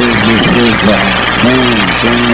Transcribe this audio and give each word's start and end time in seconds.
business 0.00 0.40
is. 0.56 0.80
Man, 1.44 1.76
you 2.02 2.30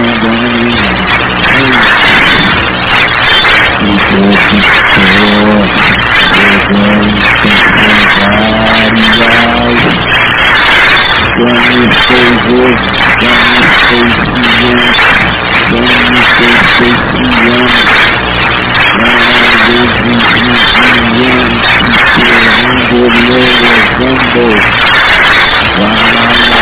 Wow. 25.79 26.46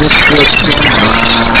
o 0.00 0.08
profissionais, 0.08 1.60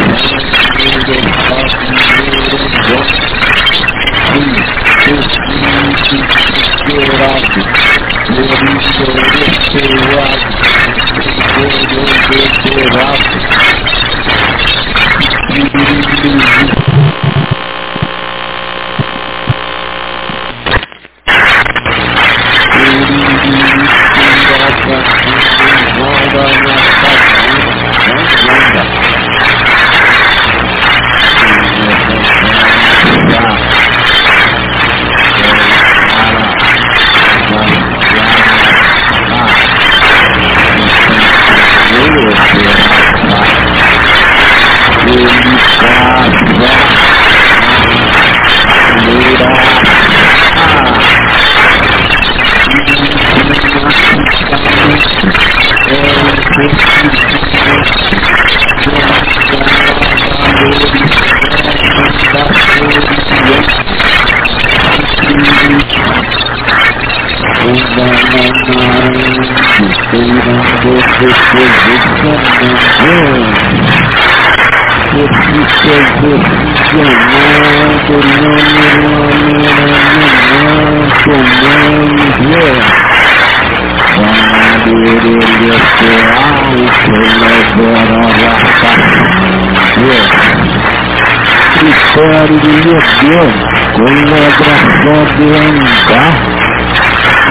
critério 92.13 92.59
de 92.59 92.71
Deus, 92.81 93.53
colaboração 93.93 95.19
de 95.35 95.47
andar, 95.53 96.62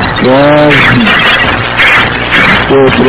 ponderação, 0.00 1.39
análise, 2.70 3.02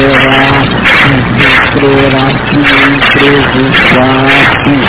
garajá, 0.00 0.64
chove, 0.84 1.44
sobrará, 1.72 2.24
entrerá, 2.32 2.88
entrevistado, 3.28 4.80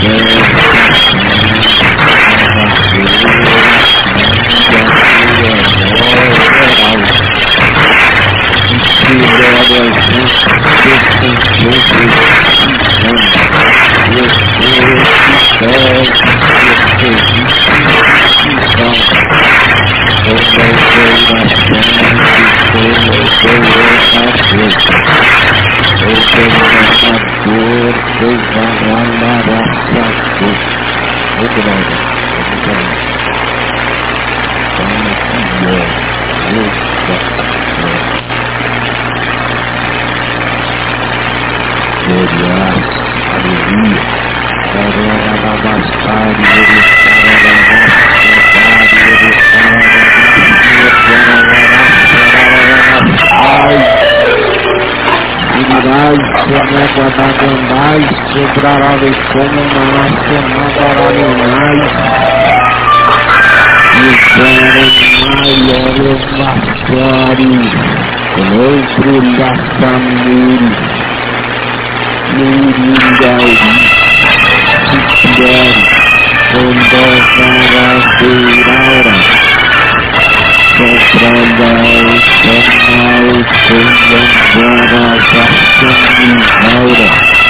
que 0.00 0.08
Deus 0.08 0.75
e 58.36 58.38
Deus 58.38 58.52
sobrará 58.52 58.92
como 59.32 59.62
massa 59.96 60.38
nadararionais 60.52 61.92
e 63.94 64.12
verem 64.36 64.92
maiores 65.40 66.22
outro 68.52 69.14
da 69.38 69.50
família 69.80 70.76
Muringauri 72.34 73.70
Sitiari 74.90 75.82
Sondovara 76.52 77.94
Deiraura 78.18 79.16
controla 80.76 81.40
o 82.04 82.56
canal 82.84 83.26
Comandora 86.62 87.45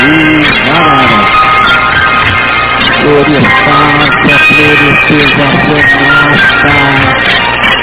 revará. 0.02 1.22
Glorifica, 3.02 4.34
glorifica, 4.54 5.46
renata, 5.66 6.72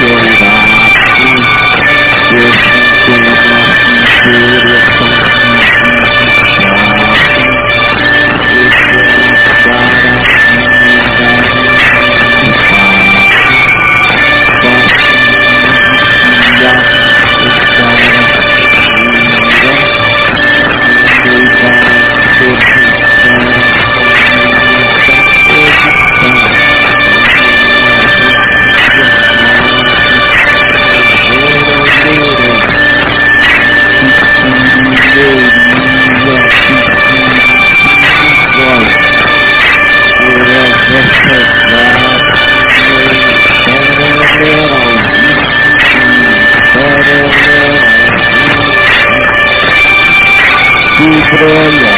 Thank 0.00 0.22
you. 4.62 4.67
Estrella, 51.38 51.94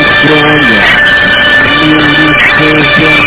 estrella, 0.00 0.80
estrella. 2.30 3.21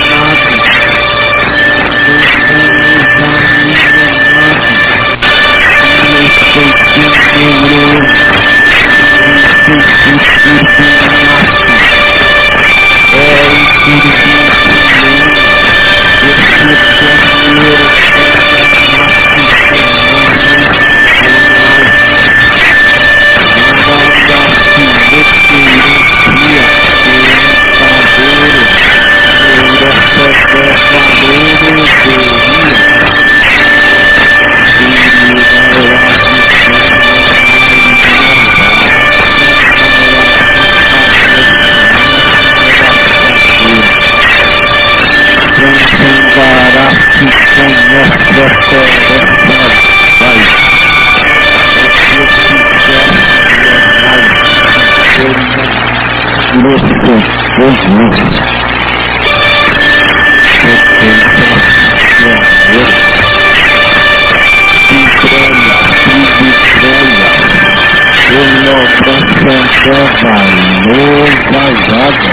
casa, 72.05 72.29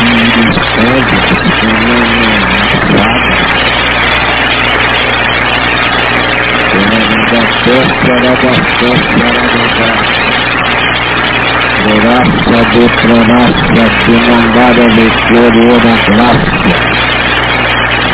e 0.00 0.12
os 0.40 0.56
pés 0.74 1.08
se 1.24 1.34
tornam 1.60 2.18
Graça 11.88 12.58
do 12.72 12.84
pronácia 13.00 13.86
que 14.04 14.12
mandara 14.12 14.86
de 14.88 15.06
coroa 15.28 15.78
graça. 16.08 16.70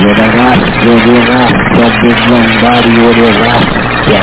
Graça 0.01 0.93
de 1.03 1.17
que 1.25 1.87
de 2.01 2.11
mandar 2.29 2.85
e 2.85 2.97
ororácia. 3.01 4.21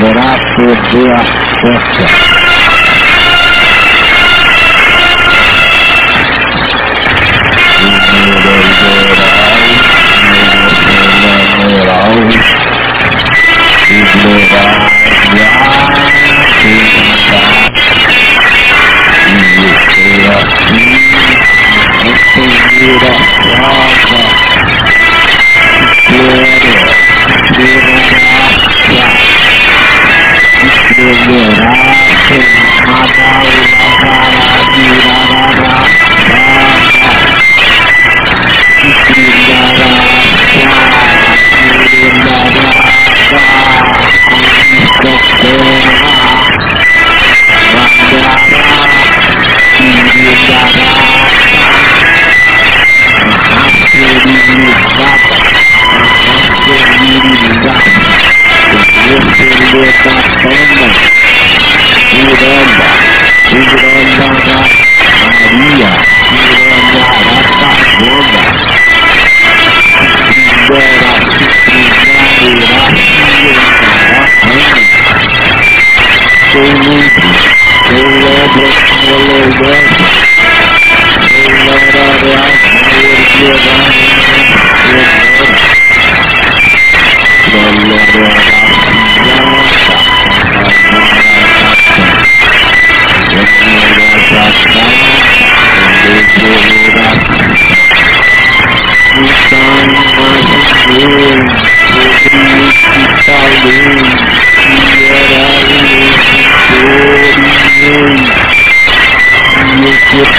Graça 0.00 0.66
do 0.90 1.02
afeta. 1.12 2.43
Alves, 12.04 12.36
Eslováquia, 13.88 15.48
Sexta, 16.60 17.40
e 19.96 20.08
aqui, 20.28 20.84
companheira 22.02 23.12
Flávia, 23.40 24.24
Espero, 26.10 26.92
Eslováquia, 30.98 31.62
Eslováquia, 32.84 33.43
da 60.02 60.10
Santa 60.42 60.88
Miranda, 62.12 62.88
Miranda 63.52 64.26
da 64.44 64.58
Maria. 65.50 66.13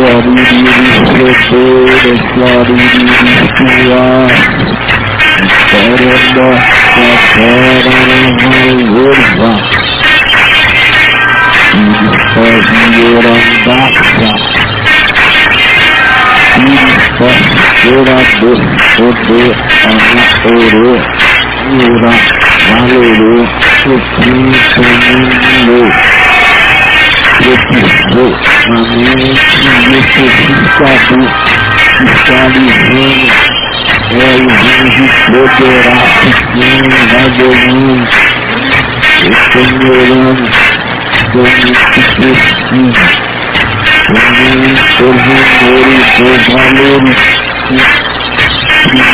glory 0.00 0.32
be 0.32 0.60
restored, 1.20 2.20
glory 2.32 2.72
be 2.72 3.04
restored. 3.36 4.32
Sarada, 5.70 6.48
Sarada, 7.32 7.94
Urva. 9.04 9.50
Urandasa. 13.04 14.30
Ura 17.90 18.18
dos, 18.40 18.60
odo, 19.06 19.40
ana, 19.90 20.24
oro, 20.48 20.92
ura, 21.76 22.14
valoro, 22.68 23.34
sufri. 23.82 24.40
Propulsou 27.40 28.30
na 28.68 28.80
mente 28.82 29.48
e 29.60 29.88
o 29.88 30.02
sofisticador 30.12 31.28
Fiscalizando 31.96 33.60
é 34.10 34.36
o 34.36 34.48
vinho 34.48 35.08
poderá 35.26 35.96
sim, 36.20 36.34
vagamente, 37.10 38.16
extenuando, 39.22 40.44
somente 41.32 41.82
preciso, 41.92 42.44
somente 44.06 45.02
os 45.02 45.18
rumores 45.26 46.08
dos 46.18 46.42
valores 46.52 47.18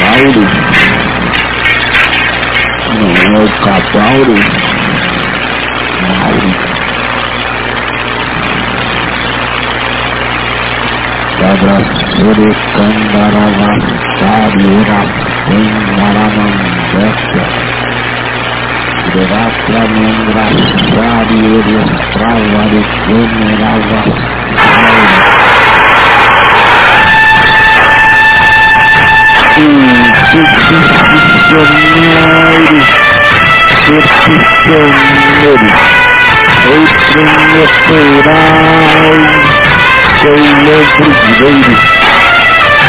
Lauro, 0.00 0.44
não 2.98 3.10
é 3.34 3.44
o 3.44 3.48
Capauro, 3.60 4.36
Lauro 6.20 6.50
festa 16.90 17.42
será 19.12 19.44
para 19.66 19.82
me 19.88 20.04
engraçar 20.10 21.26
e 21.30 21.34
ilustrar 21.34 22.36
o 22.36 22.58
funeral 23.06 23.80
Peticionário, 31.50 32.80
peticionário, 33.86 34.90
outro 36.70 37.20
me 37.52 37.64
será, 37.86 38.44
seu 40.20 40.36
lembro 40.36 41.08
direito. 41.26 41.99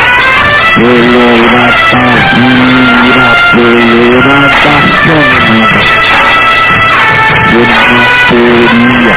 Pereirata, 0.77 2.03
vira, 2.37 3.31
pereirata, 3.51 4.75
sonhada. 5.01 5.81
Vira 7.51 8.03
teoria, 8.29 9.17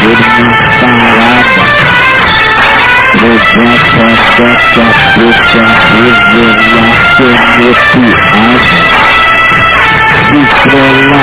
vira 0.00 0.30
parada. 0.80 1.64
Levanta 3.20 4.06
dessa 4.36 4.86
boca, 5.14 5.62
revelação 5.94 7.32
mutuada. 7.58 8.80
Estrela. 10.32 11.22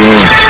Yeah. 0.00 0.49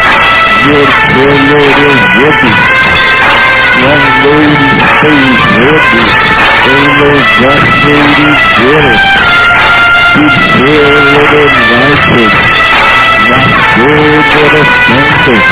Your, 0.61 0.85
your 1.17 1.33
Lord 1.49 1.77
is 1.89 2.01
with 2.21 2.39
you. 2.45 2.53
Young 3.81 4.05
lady, 4.21 4.69
please 5.01 5.41
with 5.57 5.87
you. 5.91 6.05
They 6.65 6.83
know 7.01 7.17
young 7.41 7.65
lady 7.81 8.29
did 8.61 8.85
it. 8.93 9.01
She's 10.13 10.37
still 10.53 10.93
living 11.17 11.55
righteous. 11.71 12.35
Not 13.25 13.47
good 13.75 14.25
but 14.33 15.51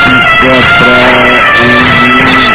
Fica 0.05 0.57
pra 0.79 2.46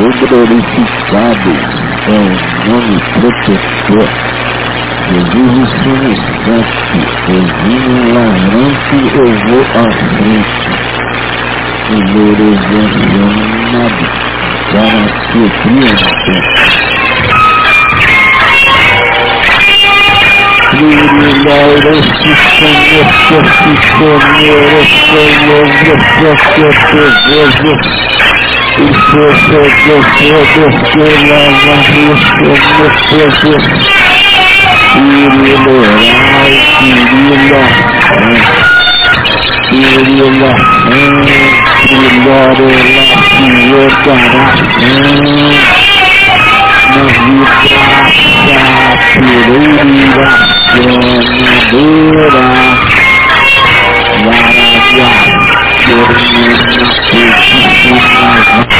O 0.00 0.26
glorificado 0.28 1.50
é 2.06 2.10
o 2.10 2.24
nome 2.70 2.96
protetor. 3.12 4.08
Jesus 5.08 5.52
o 5.58 5.66
Senhor 5.82 6.14
Santo, 6.44 6.92
eu 7.28 7.42
vim 7.64 7.80
um 7.90 8.14
lamento, 8.14 8.94
eu 9.16 9.30
vou 9.46 9.62
à 9.74 9.84
frente. 9.92 10.89
вооруженным 11.90 13.30
до 14.72 14.82
рассветления. 14.82 16.40
Принимай 20.70 21.72
рассечение 21.80 23.04
посвященное 23.28 24.58
расстояние 24.70 25.96
прокета 26.16 27.02
Божьего. 27.26 27.74
И 28.78 28.86
все 28.92 29.22
это 29.26 29.60
доходит 29.86 30.74
к 30.78 30.94
нам 30.94 31.52
возвращенных 31.66 32.62
против. 33.10 33.62
Ирина, 34.94 35.74
Ирина, 36.80 37.62
Ирина. 38.10 38.89
Beauty 39.70 40.18
of 40.18 40.34
love, 40.42 40.58
the 40.90 42.02
Lord 42.26 42.58
of 42.58 42.66
love, 42.66 43.24
the 43.38 43.46
Lord 43.70 43.94
God, 44.04 44.34
must 46.90 47.18
be 47.22 47.38
God, 47.70 48.10
God, 48.50 48.98
to 49.14 49.30
believe 49.46 50.18
us, 50.18 50.34
when 50.74 50.90
we 50.98 51.14
do 51.70 51.86
that, 52.34 52.78
what 54.26 54.42
I 54.42 54.74
got, 54.98 55.22
to 55.86 55.94
believe 56.10 56.50
us, 56.50 56.70
to 56.70 56.84
keep 57.06 57.94
us, 57.94 58.70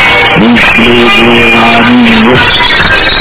Mislido 0.41 1.61
amigos, 1.77 2.41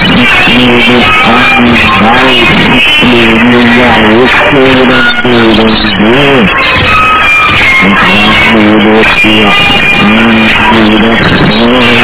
mislido 0.09 0.97
animais, 1.37 2.49
mislido 2.71 3.61
gaúcho, 3.77 4.41
curandeiro, 4.51 5.65
mislido 7.85 8.95
tia, 9.21 9.53
mislido 10.17 11.11
sonho, 11.29 12.03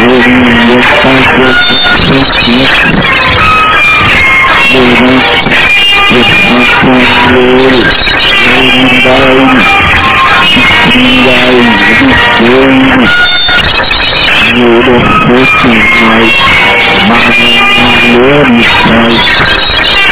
Eu 0.00 0.14
ia 0.14 0.80
fazer 1.02 1.54
sacrifício 2.06 2.88
Durante 4.70 5.50
esse 6.14 6.36
controle 6.80 7.82
Eu 8.46 8.62
não 8.74 8.90
baile 9.02 9.58
Estrela 10.56 11.66
do 11.98 12.08
fogo 12.36 13.02
Juro 14.54 14.96
que 15.58 15.72
mais 16.04 16.36
Mas 17.08 17.24
não 18.14 18.40
me 18.54 18.64
faz 18.64 19.67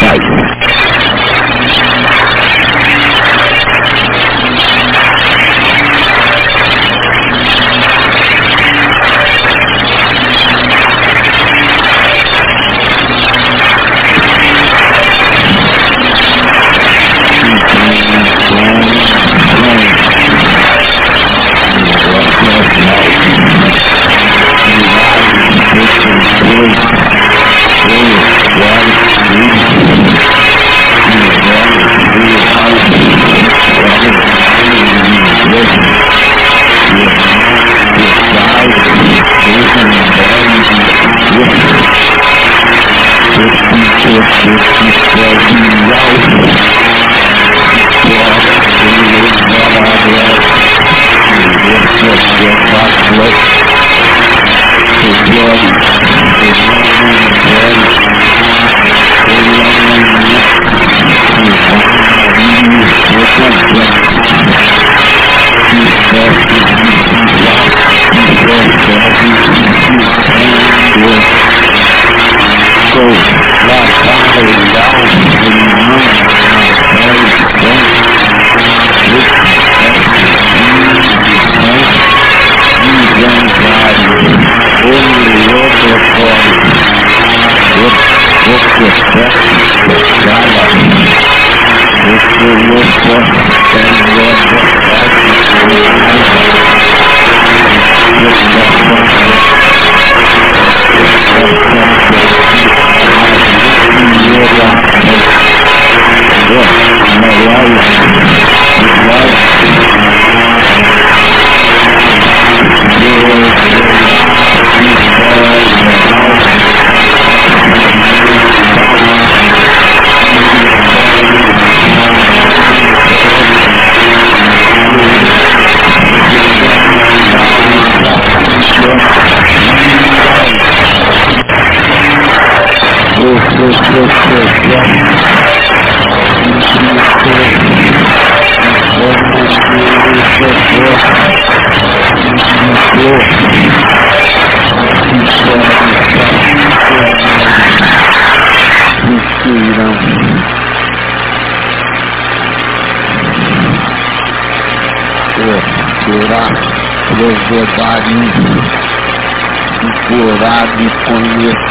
fight 0.00 0.63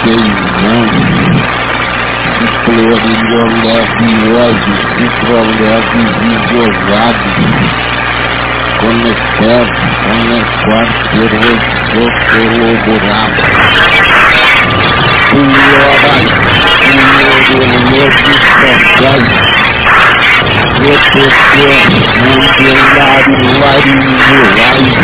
o 0.03 0.17
flor 2.65 2.99
maravilhoso, 3.63 4.71
o 4.99 5.07
proleve 5.21 6.03
vigorado, 6.19 7.27
conectado, 8.79 9.73
conectado, 10.03 10.93
pelo 11.11 12.11
colaborado. 12.83 13.41
Senhoras, 15.29 16.27
senhores, 16.83 17.47
meus 17.89 18.15
sacerdotes, 18.59 19.47
protetor, 20.75 21.83
mundial, 22.19 23.23
laringuais, 23.59 25.03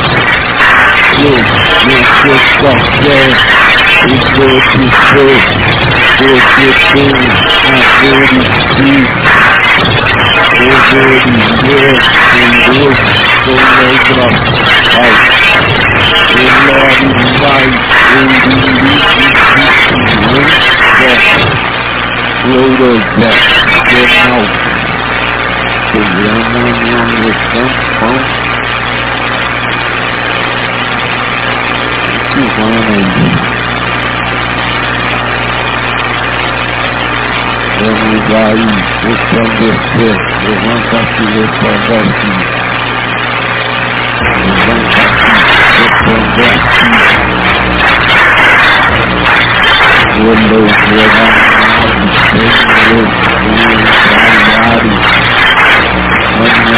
me 1.21 1.29
levando 1.29 2.33
de 2.33 2.39
frente 2.57 2.81
Amorismo 2.81 3.05
Deus, 3.13 3.37
vencer 4.01 4.21
qualquer 4.21 4.55
hipótese, 4.81 5.55
porque 6.17 6.67
tem 6.93 7.13
amor 7.83 8.23
em 8.23 8.43
si, 8.71 8.91
obedecer 10.91 11.95
em 12.33 12.51
Deus 12.71 12.99
com 13.45 13.55
nossa 14.15 14.49
paz. 14.91 15.17
O 16.31 16.43
Lord 16.67 17.01
vai 17.39 17.65
endireitar 18.15 19.41
Glória 22.43 23.31
Jornal 23.91 24.43
Programa 25.91 26.61
Nome 26.79 27.31
Campão 27.51 28.40
Silvana 32.33 32.79
Vamos 37.81 38.27
aí, 38.33 38.65
resplandecer, 39.03 40.17
levanta-se, 40.45 41.23
resplandece. 41.25 42.29
Levanta-se, 44.41 45.27
resplandece. 45.81 46.85
Olhou, 50.21 50.67
levanta 50.91 51.51
Senhor, 52.31 53.07
Senhor, 53.41 53.85
trabalho. 54.51 54.93
Mano, 56.37 56.71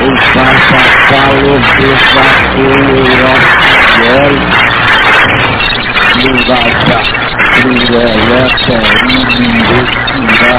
o 0.00 0.10
passa-calor, 0.34 1.60
desafio, 1.78 2.74
Lingaja, 6.16 6.98
Trileleta, 7.54 8.78
Imirotira, 9.30 10.54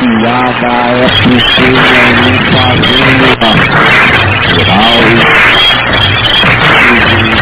baqueada 0.00 0.72
é 0.96 1.08
porque 1.22 1.66
não 1.70 2.34
fazemos 2.52 3.36
natural. 3.40 5.00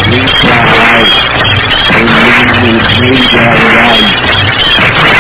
E 0.07 0.23
pra 0.41 0.59
lá, 0.65 0.93
eu 1.95 2.07
me 2.07 2.73
mudei 2.73 3.19
da 3.33 3.49
live 3.75 4.19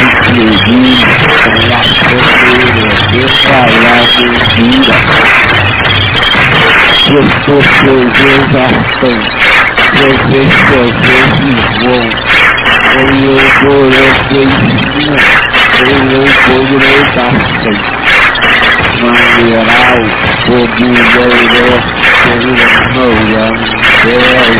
inclusive 0.00 1.06
com 1.42 1.68
a 1.74 1.82
bandeira 2.04 2.90
de 3.08 3.22
falar 3.42 4.06
mentira. 4.18 4.96
Prestou 7.06 7.62
seus 7.62 8.16
artão, 8.54 9.18
provei 9.96 10.48
seus 10.66 10.92
vão. 11.78 12.06
Foi 12.92 13.12
eu 13.24 13.38
coloquei 13.60 14.48
cima, 14.92 15.18
foi 15.18 15.67
acendeu 15.78 16.22
o 16.22 16.28
fogo 16.28 16.74
na 16.78 16.90
Antártica. 16.98 17.70
Mangueiral, 19.00 20.02
foguinho, 20.44 21.04
banheiro, 21.14 21.78
corrida, 22.24 22.68
manga, 22.94 23.46
céu. 24.02 24.50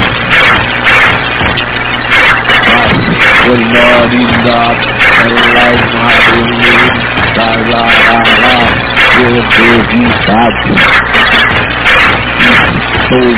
Glória, 3.44 3.80
ela 5.18 5.60
é 5.60 5.76
madrinha, 5.94 6.78
tá 7.34 7.48
lá, 7.68 7.82
lá, 8.06 8.18
lá, 8.42 8.58
eu 9.18 9.42
tô 9.42 9.68
visado. 9.88 10.66
Sou, 13.08 13.28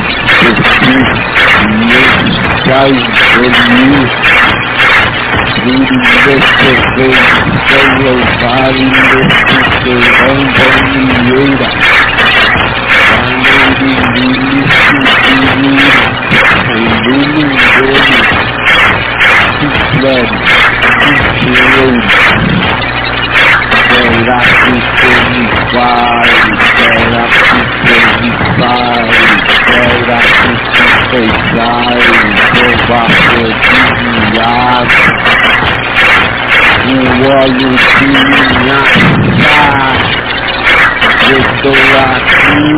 sou, 0.41 0.51
sou, 0.51 0.61
sou, 0.61 1.09
sou, 2.51 3.01
sou, 3.31 3.51
sou, 3.51 4.50
reading 5.65 6.01
this 6.25 6.45
history, 6.61 7.13
they 7.71 7.87
will 8.01 8.25
find 8.41 8.91
this 9.11 9.31
history 9.51 10.01
ongoing 10.31 11.09
Yoda. 11.29 11.69
Finding 13.11 14.01
the 14.15 14.27
issue 14.65 15.05
to 15.27 15.35
Yoda, 15.61 16.07
and 16.71 16.87
winning 17.07 17.53
Yoda. 17.77 18.19
His 19.61 19.77
blood, 20.01 20.29
his 21.05 21.21
heroes. 21.45 23.00
Healed. 23.91 24.21
Será 24.21 24.39
que 24.41 24.77
foi 25.01 25.47
pai? 25.73 26.29
Será 26.97 27.25
que 27.27 27.59
foi 27.87 28.31
pai? 28.59 29.07
Será 29.67 30.19
que 30.21 30.53
foi 31.11 31.27
pai? 31.57 31.99
Provável 32.55 33.51
de 33.97 34.11
viagem. 34.31 35.09
O 36.87 36.95
óleo 37.31 37.71
de 37.99 38.07
minha 38.07 38.81
Eu 41.29 41.39
estou 41.39 41.79
aqui. 42.01 42.71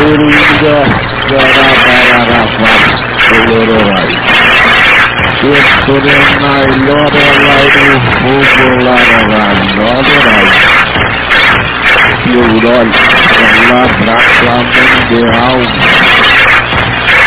Coringa 0.00 0.78
Garabararabá 1.30 2.72
Colororai 3.28 4.12
Sorenai 5.86 6.66
Lorelai 6.86 7.66
no 7.86 7.98
fogo 8.18 8.80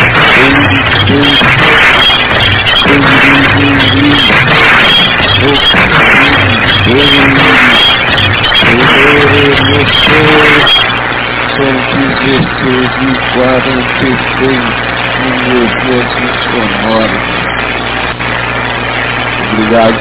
precioso, 0.00 0.40
vale 13.36 13.74
frente, 14.00 14.66
essa 16.00 16.28
sua 16.42 17.06
liberdade 19.56 20.00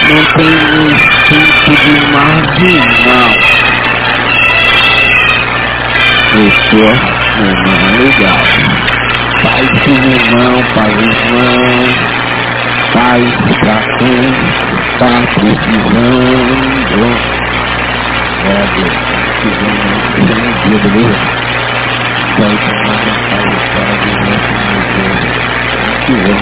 não 0.08 0.24
tem 0.24 0.48
instinto 0.94 1.76
de 1.76 1.94
marginal. 2.14 3.32
Não 7.38 7.52
é 7.76 7.98
legal. 7.98 8.97
Paz 9.44 9.70
pro 9.84 9.94
irmão, 9.94 10.64
paz 10.76 10.98
irmão, 10.98 11.86
paz 12.94 13.24
pra 13.60 13.78
quem 13.98 14.26
tá 15.00 15.14
precisando. 15.36 17.06
É, 18.44 18.50
Deus, 18.76 18.96
precisando 19.42 19.82
de 20.16 20.34
um 20.34 20.52
dia, 20.64 20.80
beleza? 20.80 21.26
Vai 22.38 22.56
tomar 22.58 22.96
uma 22.98 23.16
paz 23.30 23.52
para 23.74 23.94
Deus 24.04 24.28
que 26.08 26.14
vem, 26.14 26.42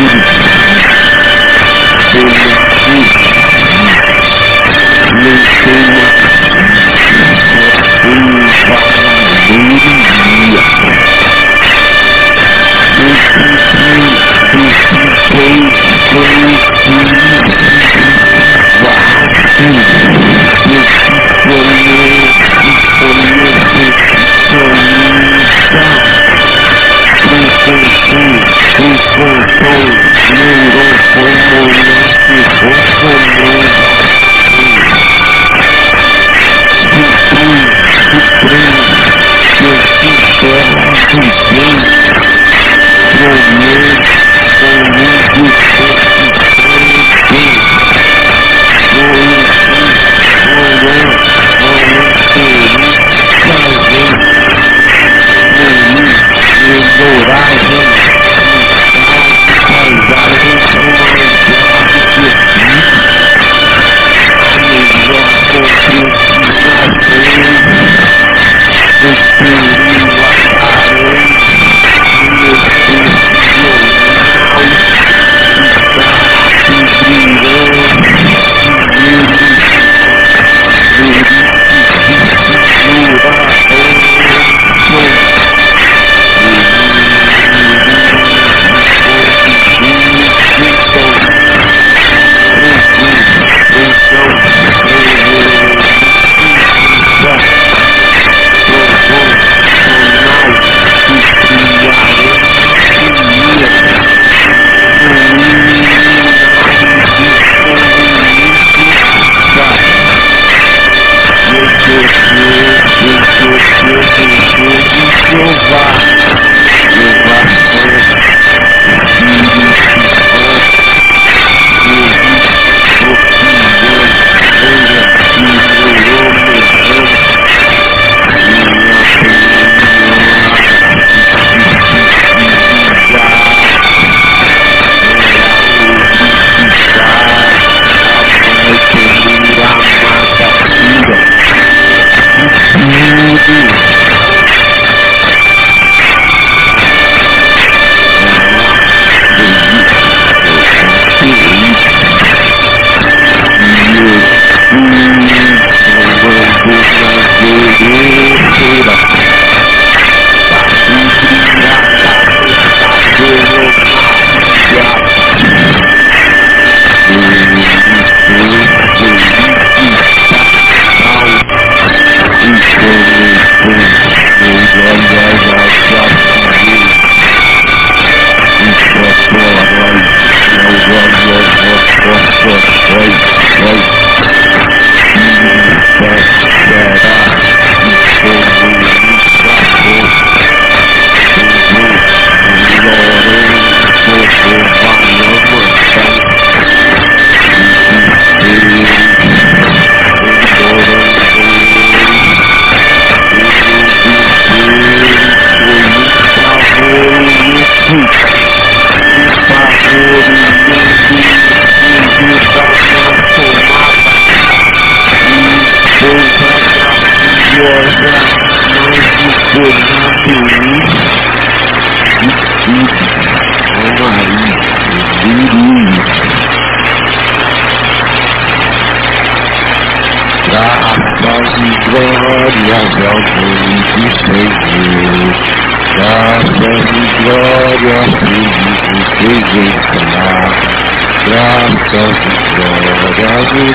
Jesus. 0.00 0.39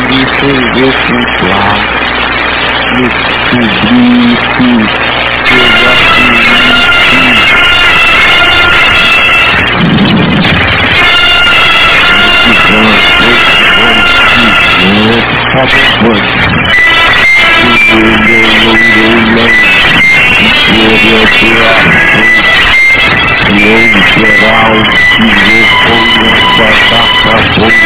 me 0.07 0.25
prendeu 0.25 0.91
com 0.91 1.15
o 1.15 1.25
clássico, 1.39 1.95
descobri 3.51 4.37
que 4.57 4.69
eu 5.53 5.65
gosto 5.83 6.25
Geral, 24.15 24.75
que 25.11 25.23
eu 25.23 25.65
conheço 25.83 26.61
a 26.61 26.71
data 26.89 27.35
boa, 27.55 27.85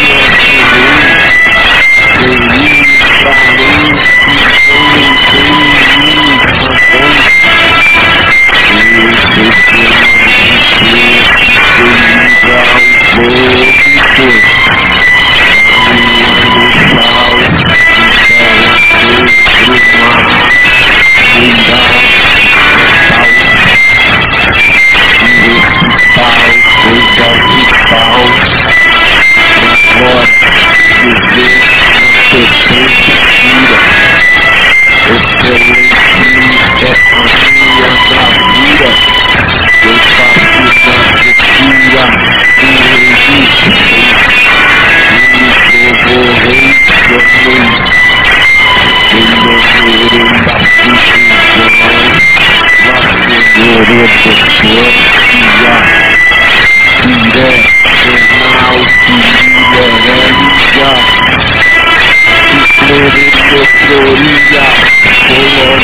Señor, 65.31 65.79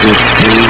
Aleluia, 0.00 0.67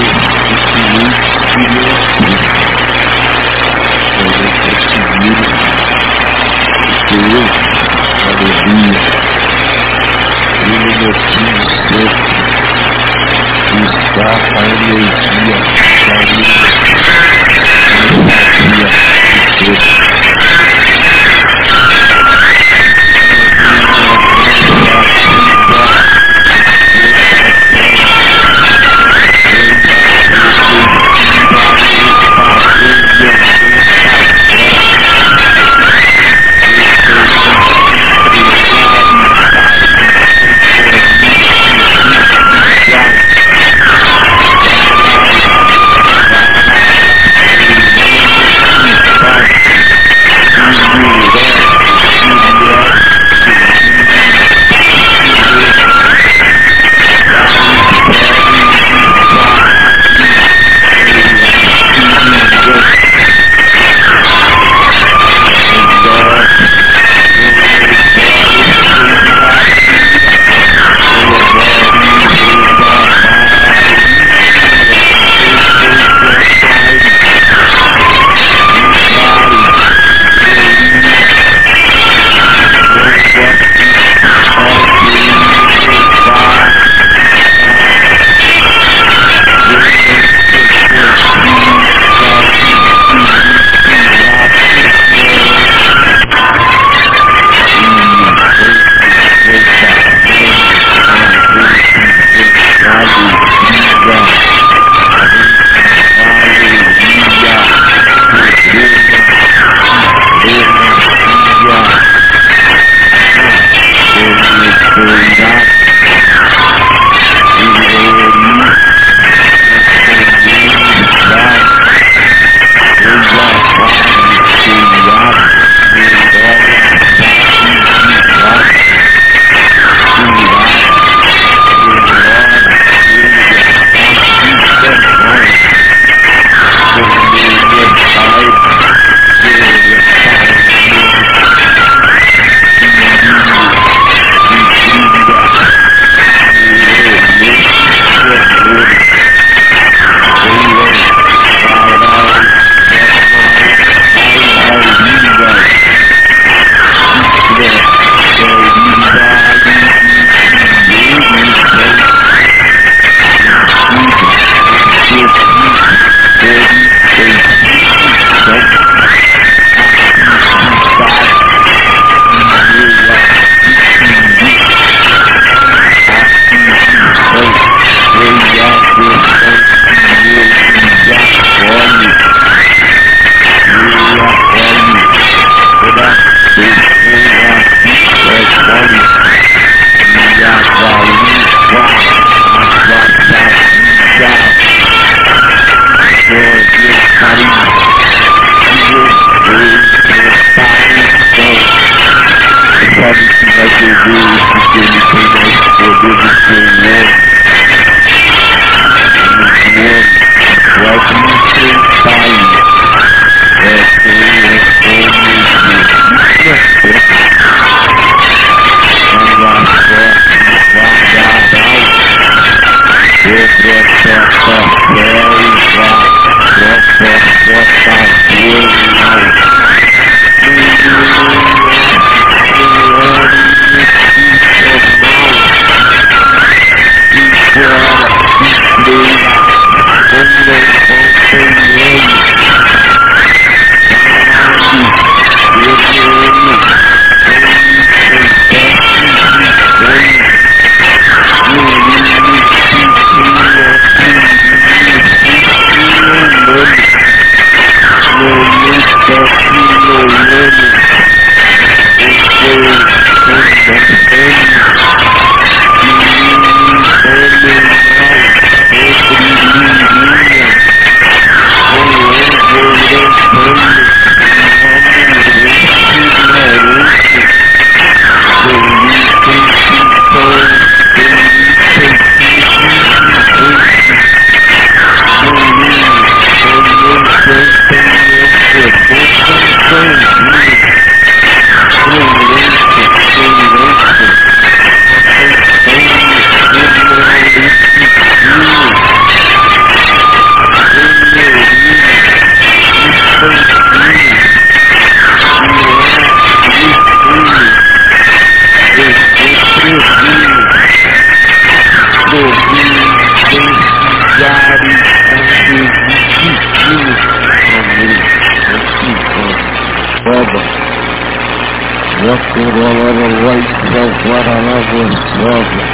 Pereira 322.39 323.09
vai 323.25 323.43
para 323.67 323.83
Guaraná 324.05 324.57
Gonçalves. 324.71 325.71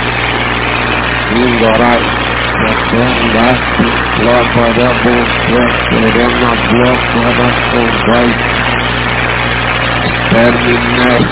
Lindorá, 1.34 1.94
Sandarte, 2.88 3.84
Lavará 4.24 4.88
Bonfé, 5.02 5.62
Serena 5.90 6.52
Bloco, 6.70 7.16
Aração 7.20 7.86
Vai. 8.06 8.30
Terminés, 10.30 11.28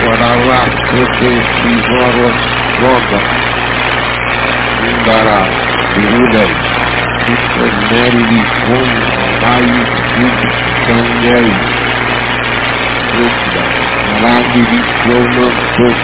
Guarará, 0.00 0.60
Coteci, 0.88 1.72
Goroscoga. 1.90 3.20
Lindará, 4.80 5.40
Virulhas, 5.94 6.52
Citanelli, 7.26 8.40
Gonçalves, 8.66 9.90
Candel. 10.86 11.48
Fruta. 13.10 13.79
Magni, 14.20 14.84
Romantor, 15.06 15.96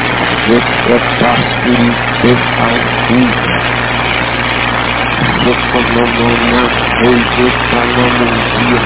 Vetrotáspuri, 0.48 1.88
Pessalcunha. 2.22 3.44
Soconomona, 5.44 6.62
Oizetanomondia. 7.04 8.80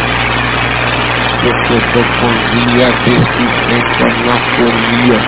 Socotopondia, 1.40 2.88
Decidência 3.04 4.08
na 4.26 4.36
folia. 4.50 5.20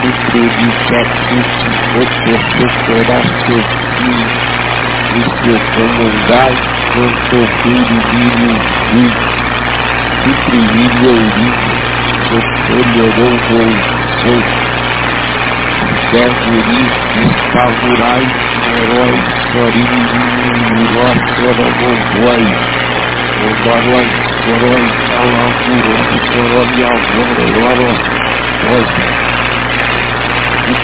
Superitatuti, 0.00 1.70
Otosocorá, 2.00 3.20
Sofim. 3.44 4.24
E 5.12 5.22
seu 5.44 5.60
comandai, 5.74 6.54
Cantor, 6.94 7.48
Biribiri, 7.62 8.52
Vim. 8.90 9.12
Suprimilha, 10.24 11.10
Ourique. 11.10 11.93
Ele 12.34 13.00
olhou 13.00 13.34
sou 14.22 14.42
Serguri, 16.10 16.82
Espavorai, 17.30 18.24
Herói, 18.74 19.14
Sorinho, 19.52 20.02
Miró, 20.74 21.08
Sorobovoi, 21.36 22.44
Odorói, 23.44 24.06
Sorói, 24.42 24.84
o 25.14 26.18
Sorobia, 26.32 26.90
Loro, 27.54 27.90
Rosa, 28.64 29.04
o 30.56 30.74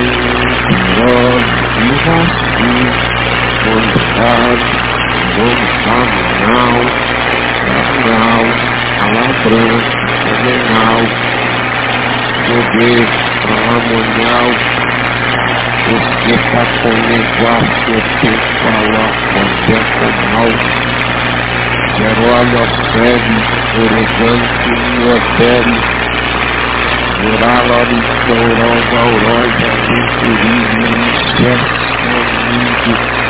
o 0.00 1.94
Rosa, 2.00 3.19
vontade, 3.64 4.64
vontade, 5.36 6.20
nacional, 7.68 8.44
alabrão, 9.00 9.72
seminal, 10.22 11.02
poder, 12.46 13.06
alamunhal, 13.50 14.50
você 15.90 16.34
tá 16.50 16.62
comigo, 16.82 17.42
acho 17.48 17.98
que 18.20 18.30
falar 18.62 19.10
quando 19.32 19.70
é 19.70 19.80
olhar 20.06 20.80
Jerônimo 22.00 22.64
Pérez, 22.92 23.44
Horizonte, 23.76 24.70
Lua 25.00 25.18
Pérez, 25.36 25.82
Uralori, 27.26 28.00
Tourão, 28.26 28.76
Gaurói, 28.90 29.48
Venturini, 29.88 30.90
Gerson, 31.36 32.20
Lindo, 32.50 33.29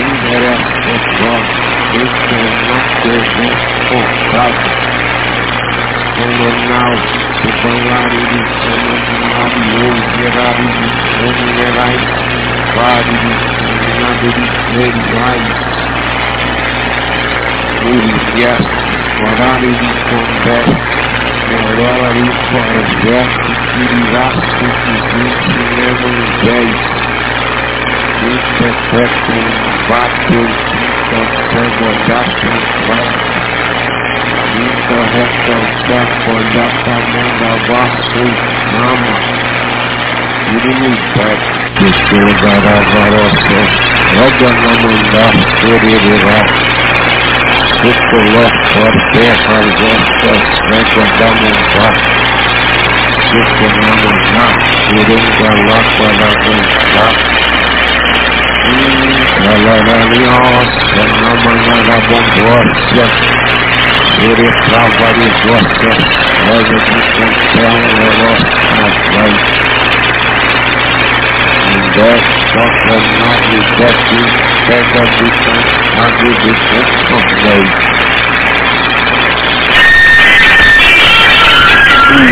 número 0.00 0.44
é 0.44 0.56
só 1.18 1.34
isso 1.92 2.34
não 2.66 2.80
o 2.80 3.24
comprado. 3.88 4.70
Colonel, 6.16 6.94
o 7.40 7.52
salário 7.60 8.22
de 8.26 8.40
sono 8.60 8.94
de 9.00 9.14
maravilhoso, 9.20 10.02
gerado 10.16 10.64
de 10.64 10.86
sono 11.16 11.44
gerais, 11.56 12.04
vale 12.76 13.14
de 13.20 13.32
sono 13.50 14.16
de 14.20 14.30
gerais. 14.74 15.48
Polícia, 17.80 18.52
horário 19.26 19.72
de 19.72 19.88
conversa. 20.08 21.00
Aurora 21.50 22.14
e 22.14 22.30
Forjeste, 22.46 23.50
Tiraço, 23.74 24.50
Cozinho, 24.60 25.30
Cinema 25.50 26.10
10 26.44 27.09
reflexos, 28.20 29.48
vácuos, 29.88 30.52
transmodações, 31.50 32.64
vácuos. 32.86 33.40
Então 34.60 35.02
ressaltar, 35.14 36.08
olhar 36.28 36.72
pra 36.84 36.96
manga, 37.10 37.52
vácuos, 37.66 38.36
ama. 38.76 39.14
Irimizar, 40.52 41.38
que 41.76 41.88
chegará 42.08 42.76
varosa, 42.92 43.60
roda 44.16 44.50
na 44.52 44.72
mandar, 44.82 45.34
sererirá. 45.60 46.40
Se 47.80 47.90
coloca 48.10 48.80
a 48.80 49.12
terra, 49.12 49.58
vossas 49.78 50.42
réguas 50.68 51.10
da 51.18 51.26
mandar 51.26 52.20
se 53.30 53.36
tornamos 53.36 54.30
na, 54.32 54.46
iremos 54.90 55.38
lá 55.38 55.78
para 55.98 56.26
avançar. 56.26 57.49
Salaraniosa, 59.40 61.02
Namanarabondosa, 61.20 63.06
Urepravarizosa, 64.22 65.92
Rosa 66.46 66.78
de 66.84 67.00
Contão, 67.16 67.78
Rosa 68.18 68.88
Vai. 69.12 69.34
Dessa 71.94 72.64
canale 72.84 73.60
daqui, 73.78 74.22
pega 74.66 75.02
de 75.06 75.28
cansado 75.44 76.28
de 76.40 76.52
Contão 76.68 77.22
Vai. 77.42 77.64
E, 82.10 82.22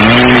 E 0.00 0.02
você 0.02 0.40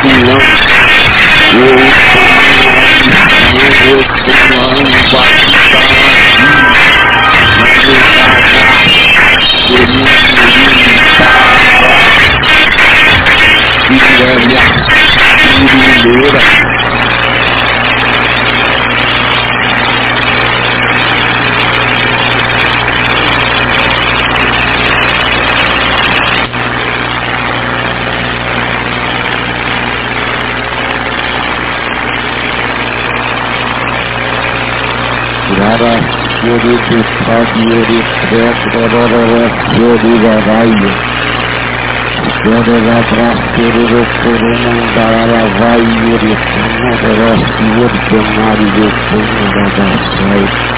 Thank 0.00 0.28
you. 5.32 5.37
Sakyori 36.88 37.98
Svetravara 38.28 39.42
da 39.76 40.12
Varaya 40.24 40.92
da 42.48 43.36
Soro 43.54 44.00
Coromandara 44.22 45.42
Vai 45.58 45.84
Yori 46.08 46.32
Sanavara 46.48 47.30
Sori 47.56 47.98
Tomari 48.08 48.68
Yori 48.76 48.88
Sanavara 49.04 49.88
Sai 50.16 50.77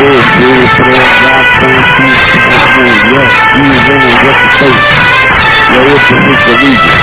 O 0.00 0.08
prega 0.76 1.34
conquista 1.60 2.38
mulher 2.74 3.28
e 3.54 3.68
venda 3.84 4.08
o 4.08 4.32
E 5.68 5.76
a 5.76 5.82
outra 5.82 6.16
fica 6.24 6.52
livre. 6.56 6.96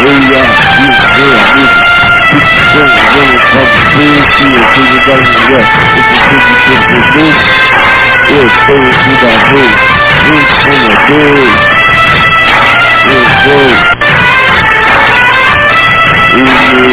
o 0.00 0.42
e 0.78 0.90
meu 1.16 1.32
amigo. 1.40 1.80
Ficção 2.28 2.84
não 2.84 3.22
o 3.22 3.68
ser 3.90 4.20
que 4.26 4.44
eu 4.44 4.62
tenho 4.74 4.98
da 5.06 5.16
mulher. 5.16 5.66
Eu 5.96 6.02
preciso 6.04 6.52
perceber. 6.66 7.34
Eu 8.28 8.46
tenho 8.66 8.92
que 9.00 9.12
dar 9.22 9.40
vez. 9.48 9.72
Incomodei. 10.28 11.48
Eu 13.08 13.22
sou. 13.42 13.72
E 16.34 16.42
me 16.76 16.92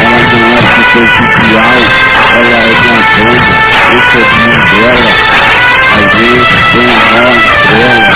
Ela 0.00 0.20
não 0.32 0.46
é 0.48 0.62
superficial, 0.76 1.78
ela 2.34 2.58
é 2.58 2.72
grandona, 2.82 3.52
eu 3.90 4.00
sou 4.10 4.24
de 4.24 4.46
dela. 4.76 5.12
Às 5.90 6.06
vezes 6.14 6.48
tem 6.72 6.88
a 6.88 6.98
maior 7.10 7.38
dela, 7.68 8.12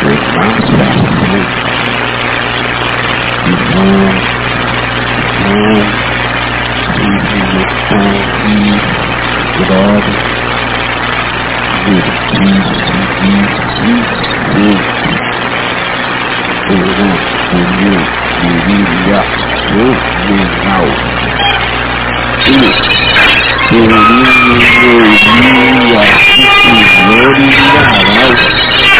great 0.00 0.24
minds 0.32 0.68
back 0.80 0.96
to 0.96 1.12
me. 1.28 1.42
You 3.44 3.54
learn, 3.76 4.16
with 6.96 7.72
full 7.88 8.16
ease, 8.48 8.88
with 9.58 9.70
all 9.76 10.00
the 10.00 10.14
with 11.86 12.08
Jesus, 12.32 12.80
with 12.90 13.12
Jesus, 13.20 13.68
Jesus, 13.80 14.20
with 14.56 14.84
Hold 16.70 16.86
on, 17.00 17.18
when 17.50 17.68
you, 17.80 17.94
you 18.40 18.52
really 18.68 19.12
up, 19.12 19.28
so 19.66 19.84
me 20.26 20.38
out. 20.70 20.98
They 23.70 23.80
really 23.80 24.14
know 24.40 25.68
you 25.80 25.98
are 25.98 26.14
sitting 26.30 26.88
ready 27.10 27.46
now, 27.50 27.76
right? 27.90 28.99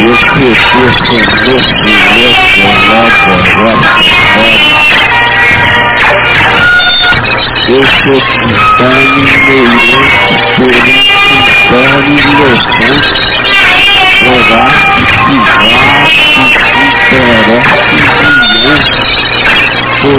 Eu 0.00 0.16
que 0.16 0.48
fosse 0.54 1.12
nesse 1.44 1.74
nesse 2.14 2.62
lado 2.88 3.28
agora 3.34 3.84
eu 7.66 7.82
sou 7.82 8.20
cristão 8.20 8.94
mineirante, 9.16 9.96
porém 10.56 10.98
cristão 11.64 12.02
inocente, 12.18 13.22
provar 14.20 14.72
que 14.94 15.04
se 15.06 15.32
interessa 15.32 15.94
foi 17.84 18.02
orando 18.02 19.33
se 20.04 20.10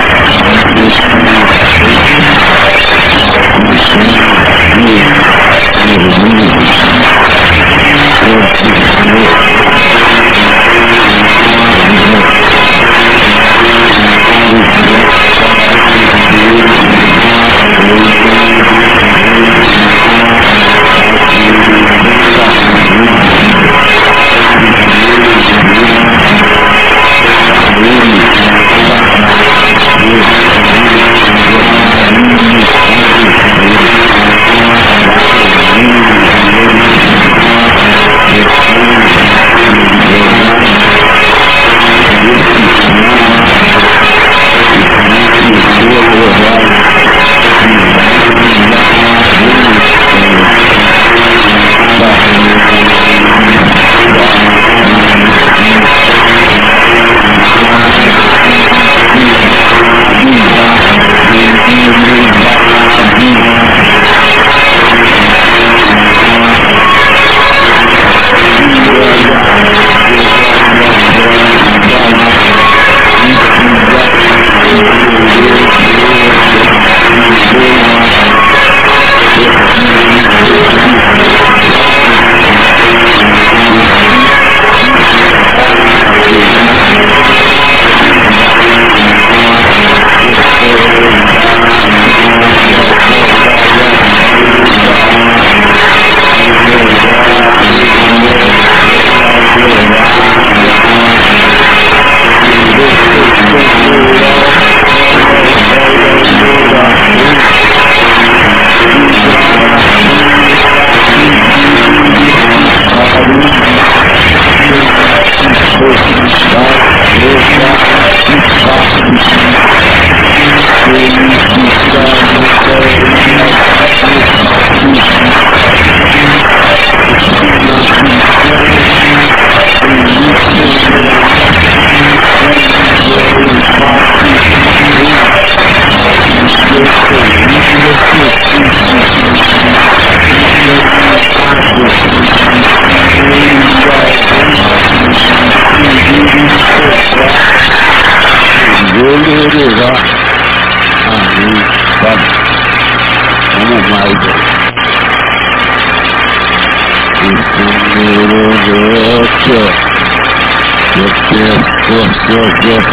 Espírito 0.51 1.15
da 1.23 2.01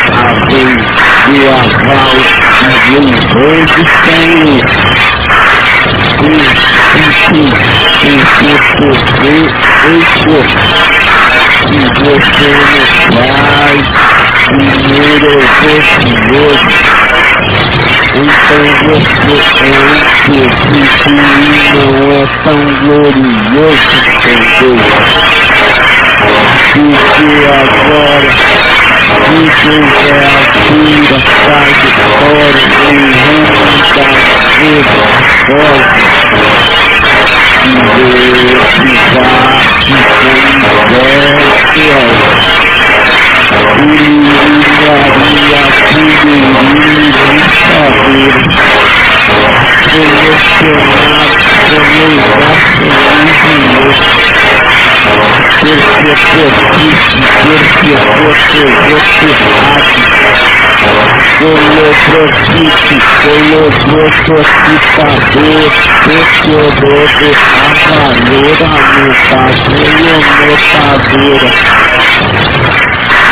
continuados, 0.00 0.12
a 0.12 0.32
vez 0.46 0.80
do 1.26 1.40
aval 1.48 2.16
e 2.56 3.00
do 3.00 3.38
hoje 3.38 3.82
Senhor. 4.04 4.64
Espírito, 7.00 7.60
porque 8.00 8.52
você 8.78 9.32
deixou 9.82 10.44
se 11.60 11.78
você 12.00 12.50
não 12.60 13.26
faz, 13.30 13.84
primeiro 14.46 15.32
Senhor. 15.60 16.56
Então 18.14 18.62
você 19.26 19.64
é 19.64 19.80
um 19.80 19.94
espírito 19.96 20.68
e 20.68 21.76
não 21.76 22.12
é 22.12 22.26
tão 22.44 22.60
glorioso 22.80 24.00
Deus. 24.60 24.88
Porque 26.72 27.28
agora 27.46 28.30
Jesus 29.30 29.92
é 30.06 30.14
a 30.26 30.42
cura, 30.52 31.18
sai 31.44 31.70
de 31.74 31.88
fora, 31.96 32.60
o 32.80 32.94
rumo 33.20 33.62
da 33.94 34.06
forte. 35.46 36.04
E 37.64 37.72
Deus 37.96 38.70
que 38.74 38.94
bate 39.14 39.94
com 40.88 41.10
Urimaria, 43.52 44.94
Figueirinho, 45.88 47.34
Saber, 47.66 48.34
Selecionado, 49.90 51.34
Selecionado, 51.68 52.50
porque 58.40 58.64
persiste, 58.88 59.60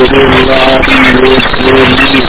Orelari, 0.00 0.96
orelari, 1.68 2.20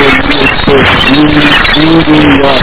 ويخرج 0.00 0.90
من 1.12 1.26
دين 1.74 2.14
الله 2.24 2.60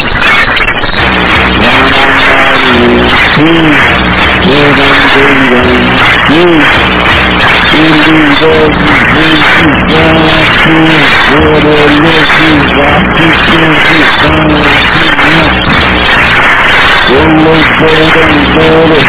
Yollar 17.09 17.65
doğru 17.79 18.23
doğru, 18.55 18.99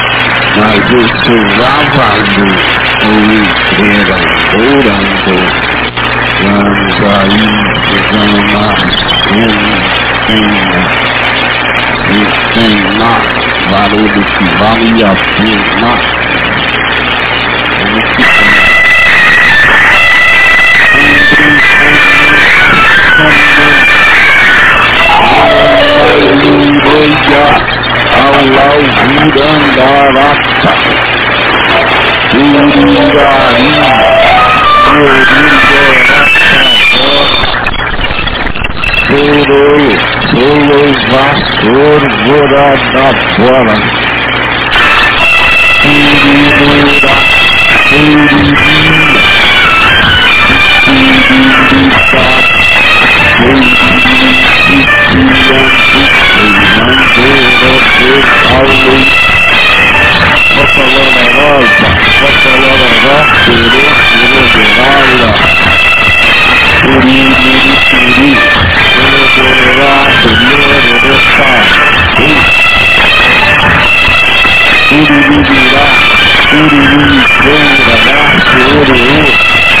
mas 0.71 0.89
eu 0.89 1.05
sou 1.07 1.41
ou 3.03 3.17
entrega 3.41 4.15
orando. 4.55 5.35
Vamos 6.41 6.95
aí, 7.11 7.45
vamos 8.11 8.51
e 12.09 12.21
tem 12.53 12.75
lá 12.97 13.15
valor 13.69 14.13
que 14.13 14.45
vale 14.59 14.99
a 15.03 15.05
pena. 15.37 15.91
Ficar. 18.15 18.61
Aleluia. 26.93 27.80
Allah 28.11 28.75
Urandarata 29.25 30.73
Urungari 32.33 33.71
Soro 39.07 39.67
Solo 40.31 40.81
Vasor 41.11 42.01
Vorada 42.25 43.07
Fora 43.35 43.77
Urura 45.85 47.15
Urububira, 74.91 75.83
urububira, 76.53 77.23
urububira, 77.47 78.15
urububira, 78.55 79.80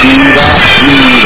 Tira, 0.00 0.46
tira. 0.78 1.25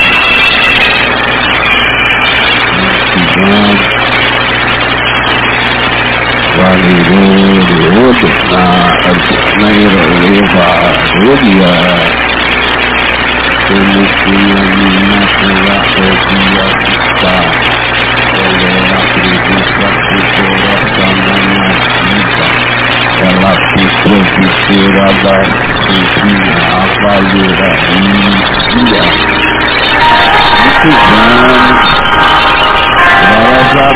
preguiça 19.13 19.81
coração 20.35 21.11
vida 22.01 22.47
ela 23.21 23.53
ficou 23.71 24.19
viscerada 24.35 25.35
sempre 25.85 26.43
a 26.61 26.79
valera 27.01 27.71
inicia 27.91 29.03
muitos 30.61 30.99
anos 31.17 31.79
glórias 33.27 33.71
a 33.77 33.89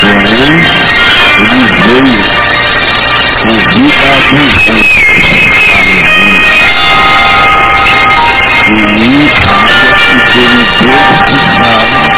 Porém, 0.00 0.54
ele 1.38 1.64
veio 1.82 2.24
com 3.40 3.54
vida 3.70 4.06
abundante. 4.16 5.33
Aleluia. 8.66 9.30
E 10.34 10.38
ele 10.38 10.64
desfrutar 11.26 11.84
uma 11.84 12.13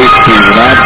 estruturada 0.00 0.81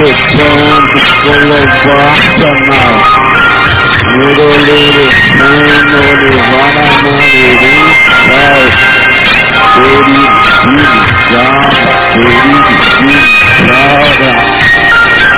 Flexando 0.00 0.96
colocacional 1.24 2.94
Murolere 4.16 5.06
Senhor 5.36 6.20
Vara 6.48 6.88
Manirim 7.02 7.84
Sal 8.24 8.64
Perigine 9.74 10.96
Java 11.30 11.92
Perigine 12.14 13.18
Java 13.66 14.30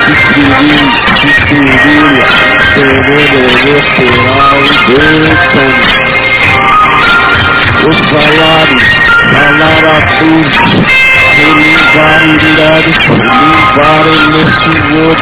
Titiri 0.06 0.78
Titiria 1.18 2.26
Tererere 2.74 3.76
Peral 3.96 4.60
Deitão 4.86 5.72
O 7.82 7.92
salário 8.08 8.80
Salário 9.32 9.88
a 9.88 10.00
tudo 10.18 11.02
Elivarindade, 11.42 12.92
Elivarelecior, 13.72 15.16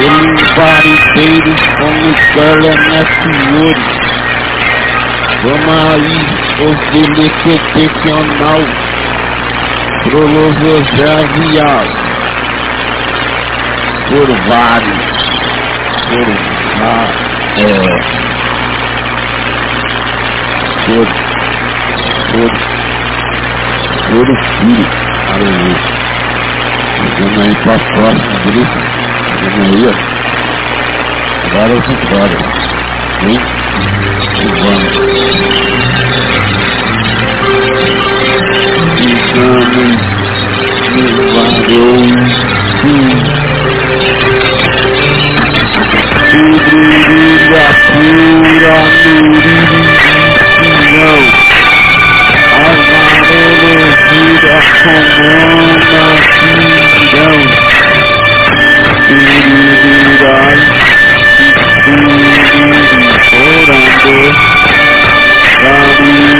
Elivariteiros 0.00 1.62
como 1.78 2.08
teleneciores. 2.32 3.88
Vamos 5.42 5.78
aí, 5.92 6.20
os 6.64 6.78
delequetecional, 6.92 8.62
prolosojavial, 10.04 11.86
por 14.08 14.28
vários, 14.48 15.04
por 16.08 16.28
é, 17.56 17.68
por, 20.86 21.06
por, 22.32 22.69
por 24.10 24.26
filho. 24.26 24.86
Aleluia. 25.32 25.76
Vamos 27.18 27.38
aí 27.38 27.54
para 27.62 27.74
a 27.74 27.78
próxima 27.78 28.36
grupo. 28.44 28.78
Vamos 29.40 29.68
aí, 29.76 29.86
ó. 29.86 29.94
Agora 31.46 31.74
tô 31.82 31.94
fora. 32.08 32.36
Hein? 33.22 33.40
E 34.36 34.48
vamos. 34.60 34.94
E 40.90 41.06
vamos 41.06 41.30
levar 41.30 41.50
Brilha 46.30 47.66
pura, 47.86 48.78
muririnho, 54.10 54.40
amarelo 54.40 54.40
vira 54.40 54.60
comanda 55.14 56.04
pindão, 56.40 57.38
birirai, 59.06 60.58
biriri, 63.30 64.20
orando, 65.62 66.30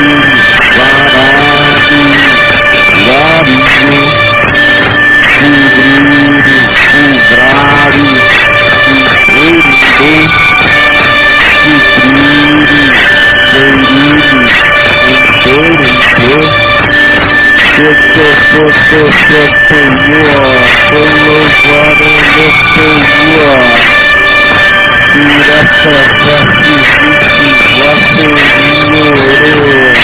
variri, 3.06 4.10
With 17.80 17.96
the 17.96 18.28
foot 18.52 18.76
foot 18.90 19.14
foot 19.24 19.52
to 19.68 19.80
war 20.10 20.52
Full 20.90 21.16
of 21.40 21.52
water 21.64 22.16
look 22.36 22.56
to 22.76 22.88
war 23.24 23.62
Dude 25.12 25.40
that's 25.48 25.80
a 25.88 26.00
fucky 26.20 26.76
fucky 26.92 27.48
Watching 27.80 28.36
you. 28.36 29.08
there 29.40 29.96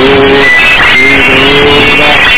Thank 0.00 0.38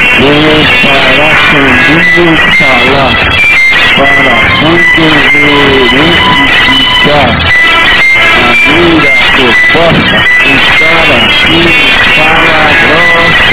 Venham 0.19 0.65
para 0.81 1.29
comigo 1.49 2.25
falar, 2.57 3.15
para 3.95 4.35
muitos 4.61 5.21
ficar 6.65 7.31
a 8.37 8.55
mira 8.71 9.13
proposta, 9.35 10.17
estar 10.45 11.07
aqui 11.17 11.63
fala 12.15 12.61
grossa. 12.81 13.51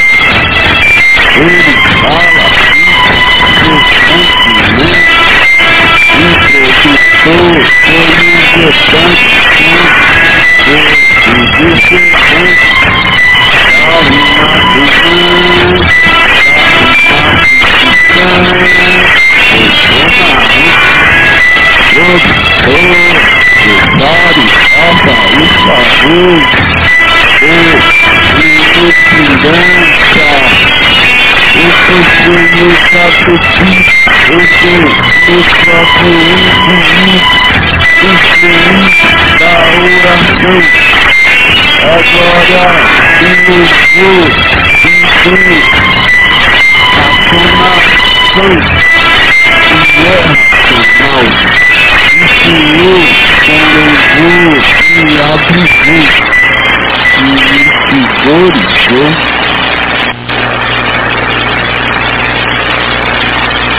Ele 1.36 1.74
fala 2.00 2.46
introdutor, 6.18 7.62
foi 7.84 8.06
injetante, 8.34 9.28
foi 10.64 10.80
injetante, 11.64 12.68
alma 13.84 14.48
do 14.74 14.82
mundo. 15.08 16.17
Agora, 41.80 42.64
temos 43.18 43.70
o, 43.96 44.10
o, 44.84 45.38
o, 47.34 47.97
sangue, 48.38 48.70
guerra 49.96 50.34
mal, 51.00 51.24
ensinou 52.22 53.02
com 53.44 53.58
louvor 53.74 54.62
e 54.86 55.18
abrigou, 55.34 56.06
e 57.18 57.30
vigorizou 57.90 59.08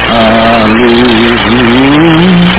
a 0.09 0.65
luz. 0.67 2.58